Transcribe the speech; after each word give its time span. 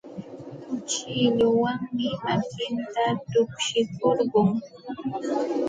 Kuchilluwanmi 0.63 2.07
makinta 2.25 3.05
tukshikurqun. 3.29 4.49